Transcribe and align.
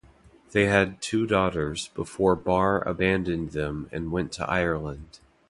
They 0.51 0.65
had 0.65 0.99
two 0.99 1.27
daughters 1.27 1.89
before 1.89 2.35
Barre 2.35 2.81
abandoned 2.87 3.51
them 3.51 3.87
and 3.91 4.11
went 4.11 4.31
to 4.31 4.49
Ireland. 4.49 5.19